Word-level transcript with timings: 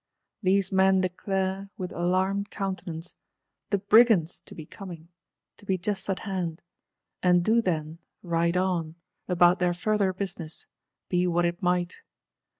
These 0.41 0.71
men 0.71 1.01
declare, 1.01 1.69
with 1.77 1.91
alarmed 1.91 2.49
countenance, 2.49 3.13
The 3.69 3.77
BRIGANDS 3.77 4.41
to 4.47 4.55
be 4.55 4.65
coming, 4.65 5.09
to 5.57 5.65
be 5.67 5.77
just 5.77 6.09
at 6.09 6.21
hand; 6.21 6.63
and 7.21 7.45
do 7.45 7.61
then—ride 7.61 8.57
on, 8.57 8.95
about 9.27 9.59
their 9.59 9.75
further 9.75 10.11
business, 10.11 10.65
be 11.07 11.27
what 11.27 11.45
it 11.45 11.61
might! 11.61 11.99